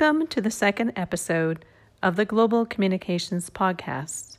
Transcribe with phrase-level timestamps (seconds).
[0.00, 1.64] Welcome to the second episode
[2.04, 4.38] of the Global Communications Podcast,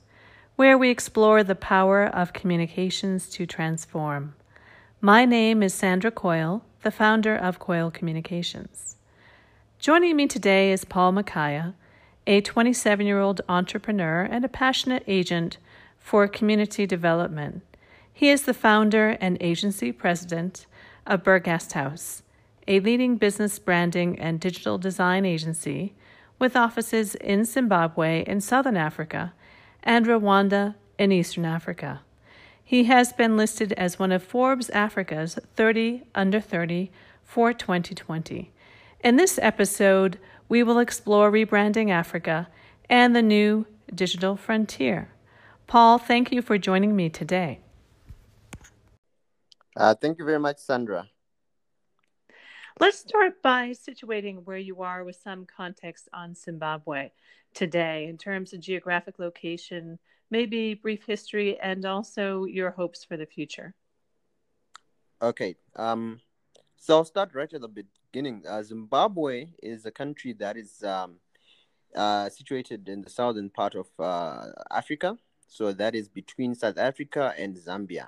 [0.56, 4.36] where we explore the power of communications to transform.
[5.02, 8.96] My name is Sandra Coyle, the founder of Coyle Communications.
[9.80, 11.74] Joining me today is Paul Makaya,
[12.26, 15.58] a 27 year old entrepreneur and a passionate agent
[15.98, 17.64] for community development.
[18.14, 20.66] He is the founder and agency president
[21.06, 22.24] of Bergast House
[22.70, 25.96] a leading business branding and digital design agency
[26.38, 29.34] with offices in Zimbabwe in southern Africa
[29.82, 32.02] and Rwanda in eastern Africa.
[32.64, 36.92] He has been listed as one of Forbes Africa's 30 under 30
[37.24, 38.52] for 2020.
[39.04, 42.50] In this episode, we will explore rebranding Africa
[42.88, 45.10] and the new digital frontier.
[45.66, 47.62] Paul, thank you for joining me today.
[49.76, 51.08] Uh, thank you very much, Sandra.
[52.80, 57.12] Let's start by situating where you are with some context on Zimbabwe
[57.54, 60.00] today in terms of geographic location,
[60.32, 63.76] maybe brief history, and also your hopes for the future.
[65.22, 65.58] Okay.
[65.76, 66.22] Um,
[66.78, 68.46] so I'll start right at the beginning.
[68.48, 71.18] Uh, Zimbabwe is a country that is um,
[71.94, 75.18] uh, situated in the southern part of uh, Africa.
[75.50, 78.08] So that is between South Africa and Zambia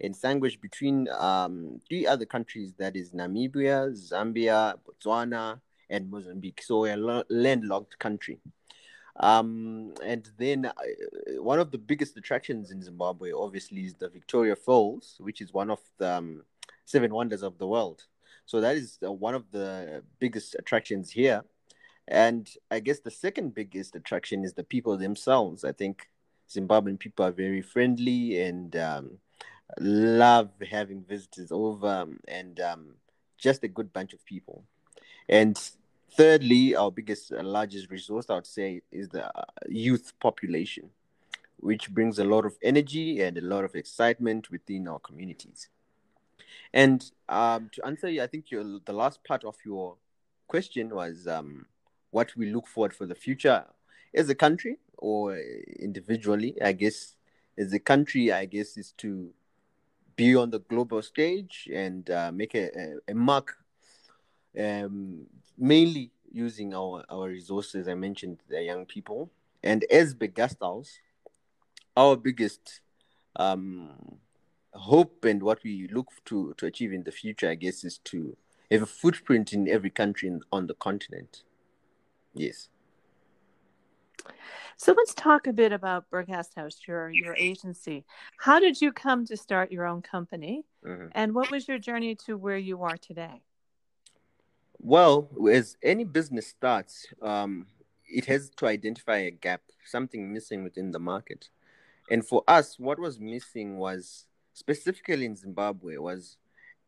[0.00, 5.60] and sandwiched between um, three other countries that is Namibia, Zambia, Botswana,
[5.90, 6.62] and Mozambique.
[6.62, 8.38] So a landlocked country.
[9.20, 10.72] Um, and then uh,
[11.42, 15.70] one of the biggest attractions in Zimbabwe, obviously, is the Victoria Falls, which is one
[15.70, 16.42] of the um,
[16.84, 18.04] seven wonders of the world.
[18.46, 21.44] So that is uh, one of the biggest attractions here.
[22.06, 25.64] And I guess the second biggest attraction is the people themselves.
[25.64, 26.08] I think
[26.48, 29.18] Zimbabwean people are very friendly and um,
[29.78, 32.94] love having visitors over um, and um,
[33.36, 34.64] just a good bunch of people.
[35.28, 35.58] And
[36.16, 40.90] thirdly, our biggest, uh, largest resource, I would say, is the uh, youth population,
[41.58, 45.68] which brings a lot of energy and a lot of excitement within our communities.
[46.72, 49.96] And um, to answer you, I think your, the last part of your
[50.48, 51.66] question was um,
[52.10, 53.64] what we look forward for the future
[54.14, 55.38] as a country or
[55.78, 56.56] individually.
[56.62, 57.16] I guess
[57.56, 59.30] as a country, I guess is to
[60.18, 63.56] be on the global stage and uh, make a, a, a mark,
[64.58, 67.86] um, mainly using our, our resources.
[67.86, 69.30] I mentioned the young people.
[69.62, 70.98] And as Bergast House,
[71.96, 72.80] our biggest
[73.36, 73.90] um,
[74.72, 78.36] hope and what we look to, to achieve in the future, I guess, is to
[78.72, 81.44] have a footprint in every country in, on the continent.
[82.34, 82.68] Yes.
[84.76, 88.04] So let's talk a bit about Bergast House, your your agency.
[88.38, 91.08] How did you come to start your own company, mm-hmm.
[91.12, 93.42] and what was your journey to where you are today?
[94.80, 97.66] Well, as any business starts, um,
[98.06, 101.48] it has to identify a gap, something missing within the market.
[102.10, 106.36] And for us, what was missing was specifically in Zimbabwe was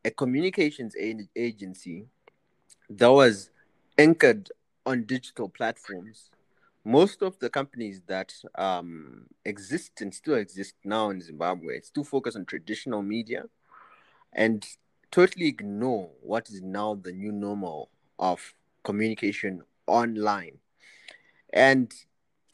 [0.05, 0.95] a communications
[1.37, 2.07] agency
[2.89, 3.51] that was
[3.99, 4.51] anchored
[4.87, 6.31] on digital platforms
[6.85, 12.37] most of the companies that um, exist and still exist now in Zimbabwe still focus
[12.37, 13.45] on traditional media
[14.33, 14.67] and
[15.11, 18.55] totally ignore what is now the new normal of
[18.85, 20.59] communication online.
[21.53, 21.93] And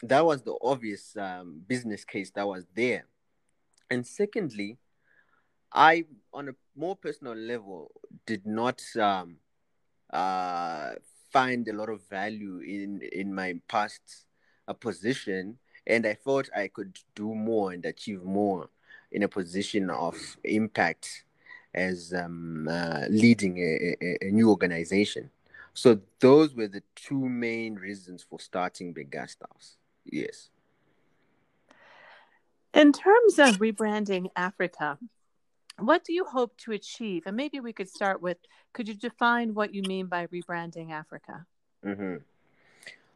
[0.02, 3.04] that was the obvious um, business case that was there.
[3.90, 4.78] And secondly,
[5.72, 7.92] I, on a more personal level,
[8.24, 9.36] did not um,
[10.10, 10.92] uh,
[11.32, 14.26] find a lot of value in in my past
[14.68, 18.68] uh, position and i thought i could do more and achieve more
[19.12, 21.24] in a position of impact
[21.76, 25.30] as um, uh, leading a, a, a, new organization.
[25.74, 29.76] So those were the two main reasons for starting Bergast House.
[30.04, 30.48] Yes.
[32.72, 34.98] In terms of rebranding africa
[35.78, 37.24] what do you hope to achieve?
[37.26, 38.38] And maybe we could start with
[38.72, 41.46] could you define what you mean by rebranding Africa?
[41.84, 42.16] Mm-hmm.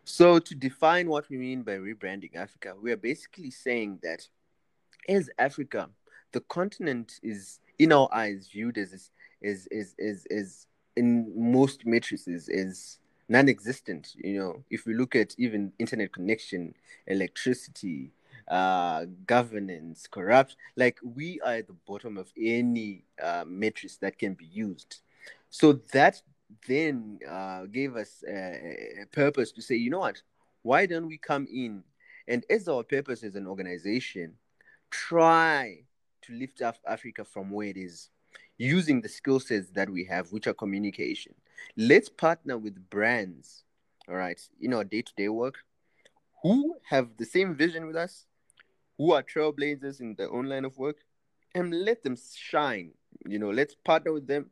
[0.04, 4.26] So, to define what we mean by rebranding Africa, we are basically saying that
[5.08, 5.88] as Africa,
[6.32, 9.10] the continent is, in our eyes, viewed as is,
[9.40, 10.66] is, is, is, is
[10.96, 12.98] in most matrices is
[13.28, 14.14] non-existent.
[14.16, 16.74] You know, if we look at even internet connection,
[17.06, 18.12] electricity,
[18.50, 20.56] uh, governance, corrupt.
[20.76, 25.00] Like we are at the bottom of any uh, matrix that can be used.
[25.48, 26.20] So that
[26.66, 30.20] then uh, gave us a, a purpose to say, you know what?
[30.62, 31.84] Why don't we come in
[32.28, 34.34] and, as our purpose as an organization,
[34.90, 35.84] try
[36.22, 38.10] to lift up Africa from where it is,
[38.58, 41.34] using the skill sets that we have, which are communication.
[41.76, 43.64] Let's partner with brands
[44.10, 45.54] all right, in our day to day work,
[46.42, 48.26] who have the same vision with us,
[49.00, 50.98] who are trailblazers in their own line of work,
[51.54, 52.90] and let them shine.
[53.26, 54.50] You know, let's partner with them.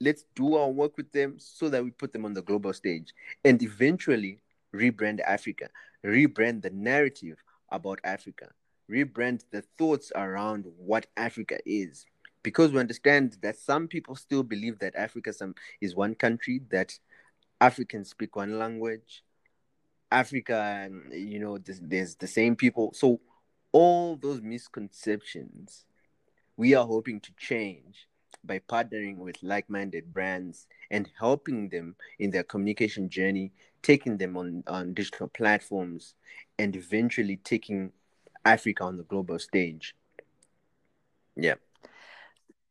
[0.00, 3.12] Let's do our work with them so that we put them on the global stage
[3.44, 4.40] and eventually
[4.74, 5.68] rebrand Africa,
[6.02, 7.36] rebrand the narrative
[7.70, 8.48] about Africa,
[8.90, 12.06] rebrand the thoughts around what Africa is.
[12.42, 15.34] Because we understand that some people still believe that Africa
[15.82, 16.98] is one country, that
[17.60, 19.24] Africans speak one language,
[20.10, 22.94] Africa, you know, there's, there's the same people.
[22.94, 23.20] So
[23.72, 25.84] all those misconceptions
[26.56, 28.08] we are hoping to change
[28.44, 34.62] by partnering with like-minded brands and helping them in their communication journey, taking them on,
[34.66, 36.14] on digital platforms,
[36.58, 37.92] and eventually taking
[38.44, 39.94] Africa on the global stage.
[41.36, 41.54] Yeah.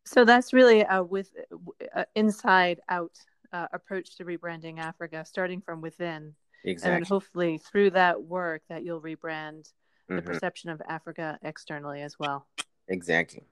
[0.06, 1.32] So that's really a with
[1.96, 3.18] uh, inside out
[3.52, 6.34] uh, approach to rebranding Africa, starting from within.
[6.64, 6.98] Exactly.
[6.98, 9.72] And hopefully through that work that you'll rebrand
[10.08, 10.26] the mm-hmm.
[10.26, 12.46] perception of Africa externally as well.
[12.88, 13.44] Exactly.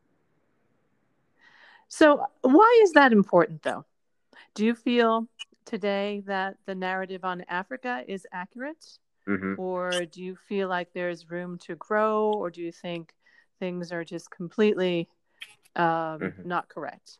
[1.88, 3.86] So, why is that important though?
[4.54, 5.28] Do you feel
[5.66, 8.86] today that the narrative on Africa is accurate?
[9.28, 9.60] Mm-hmm.
[9.60, 12.32] Or do you feel like there's room to grow?
[12.34, 13.14] Or do you think
[13.60, 15.10] things are just completely
[15.76, 15.86] um,
[16.20, 16.48] mm-hmm.
[16.48, 17.18] not correct?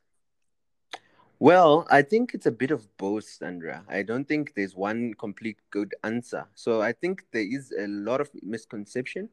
[1.40, 3.84] Well, I think it's a bit of both, Sandra.
[3.90, 6.48] I don't think there's one complete good answer.
[6.56, 9.30] So I think there is a lot of misconception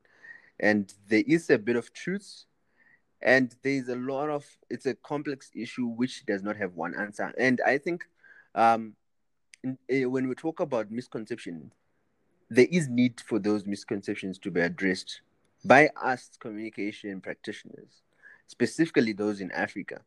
[0.59, 2.45] and there is a bit of truth
[3.21, 7.33] and there's a lot of it's a complex issue which does not have one answer
[7.39, 8.05] and i think
[8.55, 8.95] um,
[9.67, 11.73] uh, when we talk about misconception
[12.51, 15.21] there is need for those misconceptions to be addressed
[15.65, 18.03] by us communication practitioners
[18.47, 20.01] specifically those in africa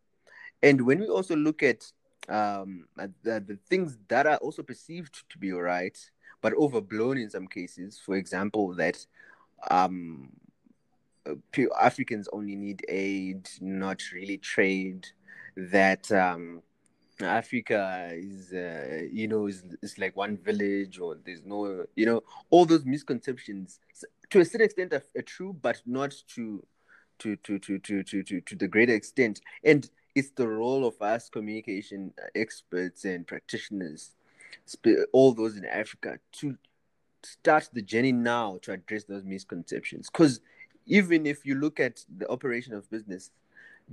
[0.63, 1.91] and when we also look at
[2.27, 5.97] um, the, the things that are also perceived to be right
[6.41, 9.05] but overblown in some cases for example that
[9.69, 10.29] um,
[11.79, 15.07] Africans only need aid, not really trade.
[15.55, 16.61] That um,
[17.21, 22.23] Africa is, uh, you know, is, is like one village, or there's no, you know,
[22.49, 23.79] all those misconceptions
[24.29, 26.65] to a certain extent are, are true, but not to,
[27.19, 29.39] to, to, to, to, to, to, to the greater extent.
[29.63, 34.11] And it's the role of us communication experts and practitioners,
[35.11, 36.57] all those in Africa, to
[37.23, 40.39] start the journey now to address those misconceptions, because
[40.85, 43.31] even if you look at the operation of business,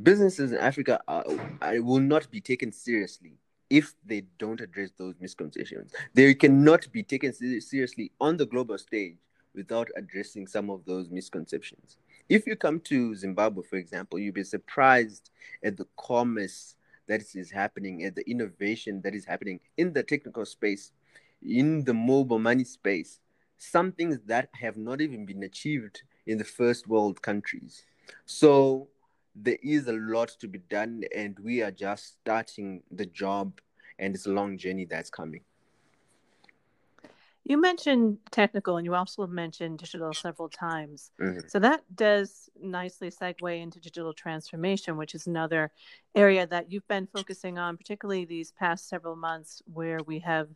[0.02, 1.24] businesses in Africa are,
[1.60, 3.32] are, will not be taken seriously
[3.70, 5.92] if they don't address those misconceptions.
[6.12, 9.16] They cannot be taken seriously on the global stage
[9.54, 11.96] without addressing some of those misconceptions.
[12.32, 15.28] If you come to Zimbabwe, for example, you'll be surprised
[15.62, 16.76] at the commerce
[17.06, 20.92] that is happening, at the innovation that is happening in the technical space,
[21.42, 23.20] in the mobile money space,
[23.58, 27.84] some things that have not even been achieved in the first world countries.
[28.24, 28.88] So
[29.34, 33.60] there is a lot to be done, and we are just starting the job,
[33.98, 35.42] and it's a long journey that's coming.
[37.44, 41.10] You mentioned technical, and you also mentioned digital several times.
[41.20, 41.48] Mm-hmm.
[41.48, 45.72] So that does nicely segue into digital transformation, which is another
[46.14, 50.48] area that you've been focusing on, particularly these past several months, where we have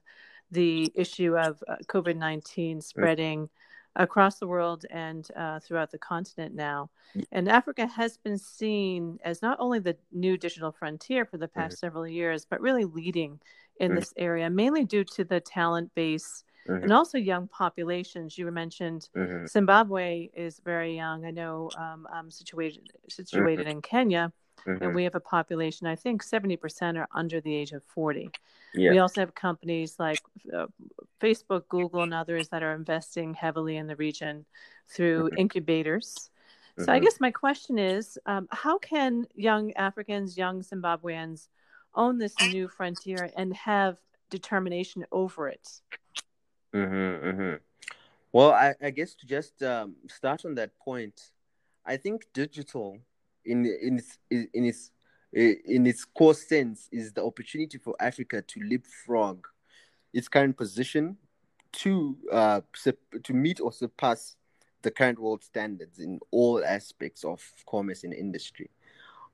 [0.52, 3.40] the issue of uh, COVID 19 spreading.
[3.40, 3.52] Mm-hmm
[3.97, 6.90] across the world and uh, throughout the continent now.
[7.33, 11.76] And Africa has been seen as not only the new digital frontier for the past
[11.76, 11.87] mm-hmm.
[11.87, 13.40] several years, but really leading
[13.81, 13.99] in mm-hmm.
[13.99, 16.85] this area, mainly due to the talent base mm-hmm.
[16.85, 18.37] and also young populations.
[18.37, 19.46] You mentioned mm-hmm.
[19.46, 21.25] Zimbabwe is very young.
[21.25, 23.76] I know um, I'm situated situated mm-hmm.
[23.76, 24.32] in Kenya.
[24.66, 24.94] And mm-hmm.
[24.94, 28.30] we have a population, I think 70% are under the age of 40.
[28.75, 28.90] Yeah.
[28.90, 30.20] We also have companies like
[30.52, 30.66] uh,
[31.20, 34.44] Facebook, Google, and others that are investing heavily in the region
[34.88, 35.38] through mm-hmm.
[35.38, 36.30] incubators.
[36.78, 36.90] So mm-hmm.
[36.90, 41.49] I guess my question is, um, how can young Africans, young Zimbabweans,
[41.94, 43.96] own this new frontier and have
[44.30, 45.80] determination over it?
[46.75, 47.54] Mm-hmm, mm-hmm.
[48.32, 51.30] Well, I, I, guess to just um, start on that point,
[51.87, 52.99] I think digital
[53.44, 54.90] in in its in its
[55.32, 59.46] in its core sense is the opportunity for Africa to leapfrog
[60.12, 61.16] its current position
[61.73, 62.61] to uh,
[63.23, 64.37] to meet or surpass
[64.82, 68.70] the current world standards in all aspects of commerce and industry.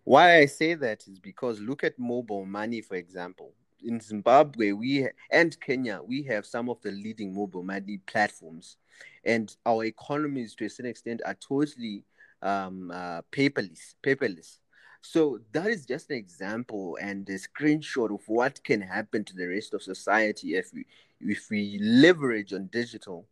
[0.04, 3.52] Why I say that is because look at mobile money, for example.
[3.84, 8.76] In Zimbabwe, we and Kenya, we have some of the leading mobile money platforms,
[9.24, 12.04] and our economies, to a certain extent, are totally
[12.42, 13.94] um, uh, paperless.
[14.02, 14.58] Paperless.
[15.00, 19.48] So that is just an example and a screenshot of what can happen to the
[19.48, 20.86] rest of society if we
[21.20, 23.26] if we leverage on digital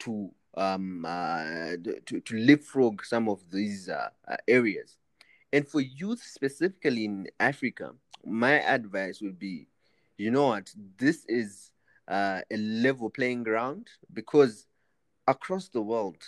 [0.00, 4.98] to um uh, to to leapfrog some of these uh, uh, areas,
[5.52, 7.92] and for youth specifically in Africa,
[8.24, 9.66] my advice would be,
[10.18, 11.70] you know what, this is
[12.08, 14.66] uh, a level playing ground because
[15.26, 16.22] across the world,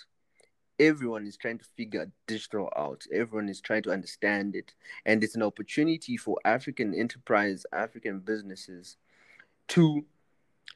[0.78, 3.04] everyone is trying to figure digital out.
[3.12, 4.74] Everyone is trying to understand it.
[5.04, 8.96] And it's an opportunity for African enterprise, African businesses
[9.68, 10.04] to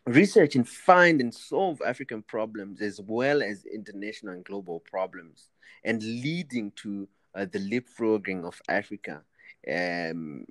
[0.07, 5.49] research and find and solve African problems as well as international and global problems,
[5.85, 9.23] and leading to uh, the leapfrogging of Africa.
[9.73, 10.47] Um,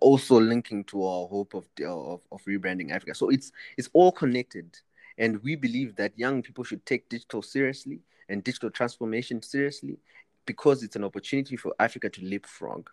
[0.00, 3.14] also linking to our hope of, of of rebranding Africa.
[3.14, 4.78] So it's it's all connected,
[5.18, 9.98] and we believe that young people should take digital seriously and digital transformation seriously
[10.46, 12.88] because it's an opportunity for Africa to leapfrog.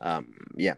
[0.00, 0.74] Um, yeah.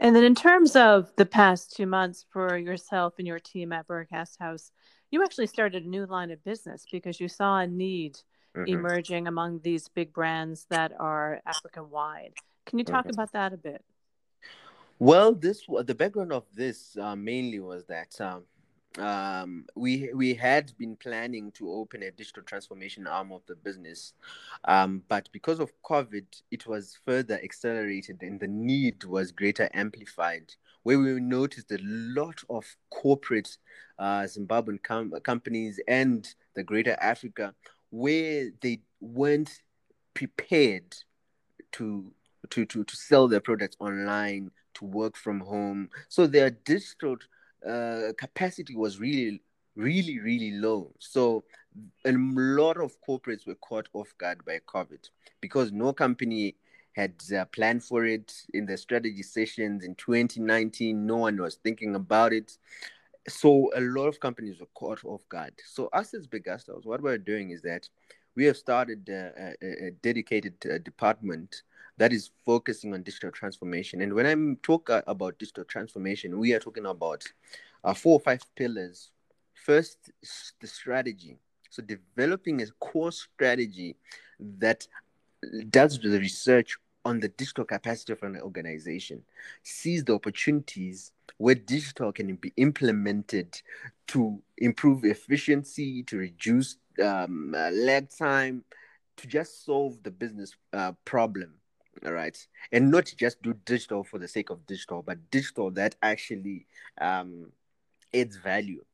[0.00, 3.86] And then, in terms of the past two months for yourself and your team at
[3.86, 4.72] Bergast House,
[5.10, 8.18] you actually started a new line of business because you saw a need
[8.56, 8.66] mm-hmm.
[8.66, 12.34] emerging among these big brands that are African wide.
[12.66, 13.84] Can you talk about that a bit?
[14.98, 18.44] Well, this the background of this uh, mainly was that um,
[18.98, 24.12] um, we we had been planning to open a digital transformation arm of the business,
[24.64, 30.54] um, but because of COVID, it was further accelerated, and the need was greater amplified.
[30.84, 33.56] Where we noticed a lot of corporate
[33.98, 37.54] uh, Zimbabwean com- companies and the Greater Africa,
[37.90, 39.62] where they weren't
[40.14, 40.96] prepared
[41.72, 42.12] to
[42.50, 45.88] to to to sell their products online, to work from home.
[46.08, 47.16] So their digital
[47.66, 49.42] uh, capacity was really,
[49.76, 50.92] really, really low.
[50.98, 51.44] So
[52.04, 55.08] a lot of corporates were caught off guard by COVID
[55.40, 56.56] because no company
[56.94, 61.06] had uh, planned for it in the strategy sessions in 2019.
[61.06, 62.58] No one was thinking about it.
[63.28, 65.54] So a lot of companies were caught off guard.
[65.64, 66.48] So us as Big
[66.82, 67.88] what we're doing is that
[68.34, 71.62] we have started a, a, a dedicated uh, department
[71.98, 74.00] that is focusing on digital transformation.
[74.00, 77.24] And when I'm talking about digital transformation, we are talking about
[77.84, 79.10] uh, four or five pillars.
[79.54, 80.10] First,
[80.60, 81.38] the strategy.
[81.70, 83.96] So developing a core strategy
[84.58, 84.86] that
[85.70, 89.22] does the research on the digital capacity of an organization,
[89.62, 93.60] sees the opportunities where digital can be implemented
[94.06, 98.64] to improve efficiency, to reduce um, uh, lag time,
[99.16, 101.54] to just solve the business uh, problem
[102.04, 102.36] all right.
[102.72, 106.66] And not just do digital for the sake of digital but digital that actually
[107.00, 107.52] um,
[108.14, 108.84] adds value.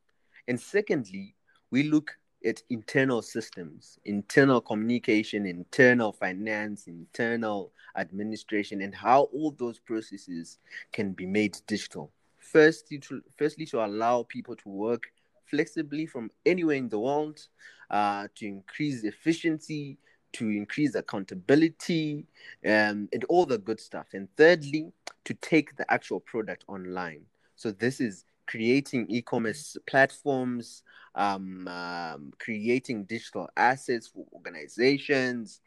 [0.47, 1.35] And secondly
[1.71, 9.77] we look at internal systems internal communication internal finance internal administration and how all those
[9.79, 10.57] processes
[10.93, 12.11] can be made digital.
[12.37, 15.11] Firstly to, firstly to allow people to work
[15.45, 17.39] flexibly from anywhere in the world
[17.89, 19.97] uh, to increase efficiency
[20.33, 22.25] to increase accountability
[22.65, 24.07] um, and all the good stuff.
[24.13, 24.91] And thirdly,
[25.25, 27.21] to take the actual product online.
[27.55, 30.83] So this is creating e-commerce platforms,
[31.15, 35.61] um, um, creating digital assets for organizations,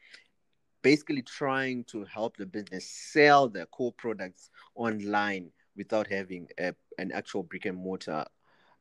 [0.83, 7.13] basically trying to help the business sell their core products online without having a, an
[7.13, 8.25] actual brick and mortar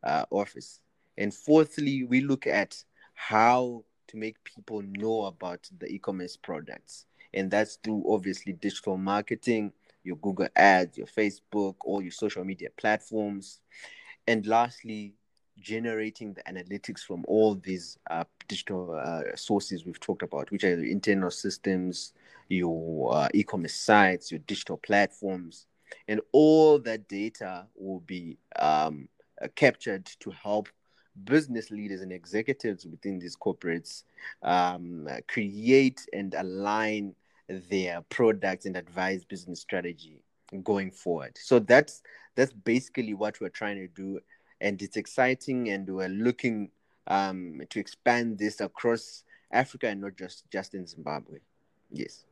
[0.03, 0.79] uh, office.
[1.17, 2.83] And fourthly, we look at
[3.13, 7.05] how to make people know about the e-commerce products.
[7.33, 9.71] And that's through obviously digital marketing
[10.03, 13.59] your google ads your facebook all your social media platforms.
[14.27, 15.13] And lastly
[15.59, 20.75] generating the analytics from all these uh, digital uh, sources we've talked about which are
[20.75, 22.13] the internal systems
[22.49, 25.67] your uh, e-commerce sites your digital platforms.
[26.07, 29.07] And all that data will be um,
[29.41, 30.67] uh, captured to help
[31.23, 34.03] business leaders and executives within these corporates
[34.43, 37.13] um, create and align
[37.69, 40.23] their products and advise business strategy
[40.63, 41.37] going forward.
[41.37, 42.01] So that's
[42.35, 44.19] that's basically what we're trying to do,
[44.61, 46.71] and it's exciting, and we're looking
[47.07, 51.39] um, to expand this across Africa and not just just in Zimbabwe.
[51.89, 52.25] Yes,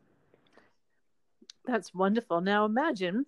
[1.65, 2.41] that's wonderful.
[2.41, 3.25] Now imagine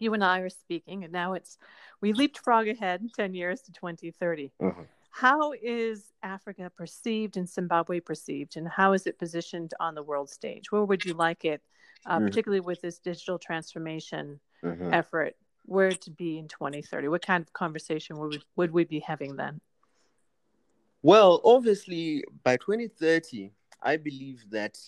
[0.00, 1.58] you and I are speaking, and now it's
[2.00, 4.52] we leapfrog ahead 10 years to 2030.
[4.60, 4.82] Uh-huh.
[5.10, 10.30] How is Africa perceived and Zimbabwe perceived, and how is it positioned on the world
[10.30, 10.70] stage?
[10.70, 11.62] Where would you like it,
[12.06, 12.26] uh, mm-hmm.
[12.26, 14.92] particularly with this digital transformation mm-hmm.
[14.92, 17.08] effort, where to be in 2030?
[17.08, 19.60] What kind of conversation would we, would we be having then?
[21.02, 23.52] Well, obviously, by 2030,
[23.82, 24.78] I believe that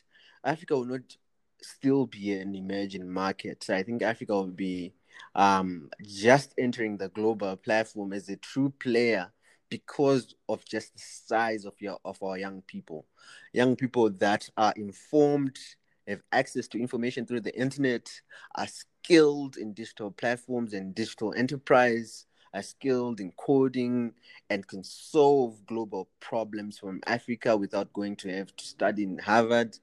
[0.44, 1.16] Africa will not
[1.62, 3.66] still be an emerging market.
[3.68, 4.92] I think Africa will be
[5.34, 9.32] um, just entering the global platform as a true player
[9.68, 13.06] because of just the size of your of our young people,
[13.52, 15.58] young people that are informed,
[16.06, 18.10] have access to information through the internet,
[18.56, 24.12] are skilled in digital platforms and digital enterprise, are skilled in coding,
[24.50, 29.78] and can solve global problems from Africa without going to have to study in Harvard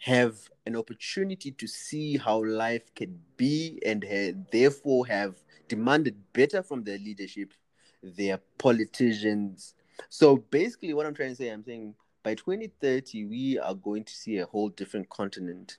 [0.00, 4.04] have an opportunity to see how life can be and
[4.50, 5.34] therefore have
[5.68, 7.52] demanded better from their leadership,
[8.02, 9.74] their politicians.
[10.08, 14.12] So basically, what I'm trying to say, I'm saying by 2030, we are going to
[14.12, 15.76] see a whole different continent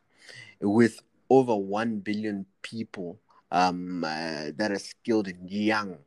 [0.61, 3.19] with over 1 billion people
[3.51, 5.97] um, uh, that are skilled and young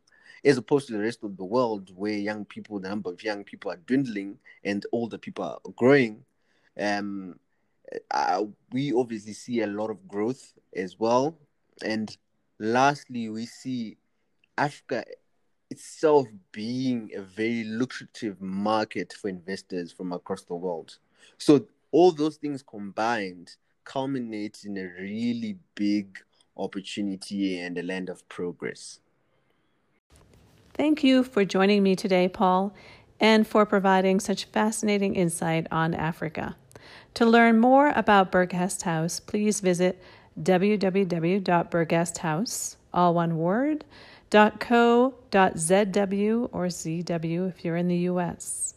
[0.45, 3.43] as opposed to the rest of the world where young people the number of young
[3.43, 6.23] people are dwindling and older people are growing
[6.79, 7.35] um,
[8.11, 11.37] uh, we obviously see a lot of growth as well.
[11.83, 12.15] And
[12.59, 13.97] lastly, we see
[14.57, 15.05] Africa
[15.69, 20.97] itself being a very lucrative market for investors from across the world.
[21.37, 26.17] So all those things combined culminate in a really big
[26.57, 28.99] opportunity and a land of progress.
[30.73, 32.73] Thank you for joining me today, Paul,
[33.19, 36.57] and for providing such fascinating insight on Africa.
[37.15, 39.99] To learn more about Bergast House, please visit
[40.41, 43.85] www.bergasthouse, all one word,
[44.29, 45.13] .co.zw
[46.51, 48.73] or ZW if you're in the US.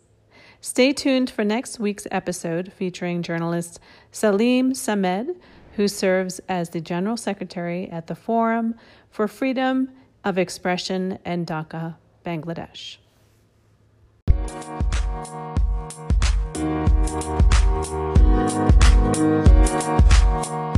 [0.61, 3.81] Stay tuned for next week's episode featuring journalist
[4.13, 5.35] Salim Samad,
[5.75, 8.77] who serves as the General Secretary at the Forum
[9.11, 9.91] for Freedom
[10.25, 12.99] of Expression in Dhaka, Bangladesh.
[17.09, 18.18] Thank you.
[18.49, 18.77] Thank
[20.47, 20.78] you.